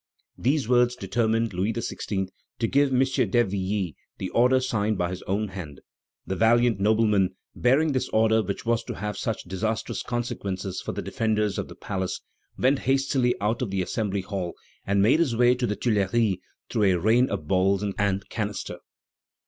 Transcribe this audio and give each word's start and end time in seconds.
These 0.35 0.67
words 0.67 0.95
determined 0.95 1.53
Louis 1.53 1.73
XVI. 1.73 2.27
to 2.57 2.65
give 2.67 2.91
M. 2.91 3.01
d'Hervilly 3.29 3.95
the 4.17 4.31
order 4.31 4.59
signed 4.59 4.97
by 4.97 5.11
his 5.11 5.21
own 5.27 5.49
hand; 5.49 5.79
the 6.25 6.35
valiant 6.35 6.79
nobleman, 6.79 7.35
bearing 7.55 7.91
this 7.91 8.09
order 8.09 8.41
which 8.41 8.65
was 8.65 8.83
to 8.85 8.95
have 8.95 9.15
such 9.15 9.43
disastrous 9.43 10.01
consequences 10.01 10.81
for 10.81 10.91
the 10.91 11.03
defenders 11.03 11.59
of 11.59 11.67
the 11.67 11.75
palace, 11.75 12.19
went 12.57 12.79
hastily 12.89 13.35
out 13.39 13.61
of 13.61 13.69
the 13.69 13.83
Assembly 13.83 14.21
hall 14.21 14.53
and 14.87 15.03
made 15.03 15.19
his 15.19 15.35
way 15.35 15.53
to 15.53 15.67
the 15.67 15.75
Tuileries 15.75 16.39
through 16.67 16.95
a 16.97 16.99
rain 16.99 17.29
of 17.29 17.47
balls 17.47 17.83
and 17.83 18.27
canister. 18.27 18.79